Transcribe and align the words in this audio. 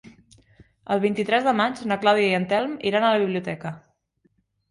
El 0.93 1.01
vint-i-tres 1.01 1.43
de 1.49 1.53
maig 1.59 1.83
na 1.91 1.99
Clàudia 2.05 2.31
i 2.31 2.35
en 2.37 2.49
Telm 2.53 2.73
iran 2.93 3.05
a 3.05 3.11
la 3.17 3.21
biblioteca. 3.25 3.77